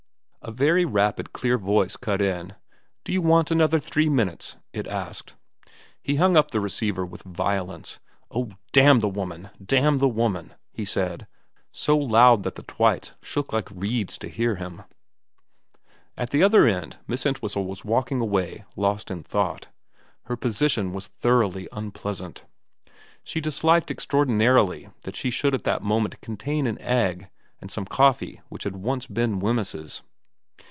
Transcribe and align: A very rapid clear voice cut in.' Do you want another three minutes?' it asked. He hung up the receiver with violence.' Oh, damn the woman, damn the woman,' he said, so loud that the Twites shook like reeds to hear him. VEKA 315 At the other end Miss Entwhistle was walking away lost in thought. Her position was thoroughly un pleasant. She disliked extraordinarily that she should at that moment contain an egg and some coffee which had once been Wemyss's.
A 0.43 0.51
very 0.51 0.85
rapid 0.85 1.33
clear 1.33 1.55
voice 1.55 1.95
cut 1.95 2.19
in.' 2.19 2.55
Do 3.03 3.13
you 3.13 3.21
want 3.21 3.51
another 3.51 3.77
three 3.77 4.09
minutes?' 4.09 4.57
it 4.73 4.87
asked. 4.87 5.35
He 6.01 6.15
hung 6.15 6.35
up 6.35 6.49
the 6.49 6.59
receiver 6.59 7.05
with 7.05 7.21
violence.' 7.21 7.99
Oh, 8.35 8.49
damn 8.71 9.01
the 9.01 9.07
woman, 9.07 9.51
damn 9.63 9.99
the 9.99 10.07
woman,' 10.09 10.55
he 10.71 10.83
said, 10.83 11.27
so 11.71 11.95
loud 11.95 12.41
that 12.41 12.55
the 12.55 12.63
Twites 12.63 13.11
shook 13.21 13.53
like 13.53 13.69
reeds 13.69 14.17
to 14.17 14.29
hear 14.29 14.55
him. 14.55 14.77
VEKA 16.17 16.25
315 16.25 16.25
At 16.25 16.29
the 16.31 16.43
other 16.43 16.65
end 16.65 16.97
Miss 17.07 17.23
Entwhistle 17.23 17.67
was 17.67 17.85
walking 17.85 18.19
away 18.19 18.65
lost 18.75 19.11
in 19.11 19.21
thought. 19.21 19.67
Her 20.23 20.35
position 20.35 20.91
was 20.91 21.05
thoroughly 21.07 21.69
un 21.69 21.91
pleasant. 21.91 22.45
She 23.23 23.41
disliked 23.41 23.91
extraordinarily 23.91 24.89
that 25.03 25.15
she 25.15 25.29
should 25.29 25.53
at 25.53 25.65
that 25.65 25.83
moment 25.83 26.19
contain 26.19 26.65
an 26.65 26.81
egg 26.81 27.29
and 27.61 27.69
some 27.71 27.85
coffee 27.85 28.41
which 28.49 28.63
had 28.63 28.75
once 28.77 29.05
been 29.05 29.39
Wemyss's. 29.39 30.01